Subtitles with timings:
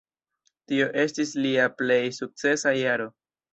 [0.71, 3.11] Tio estis lia plej sukcesa jaro.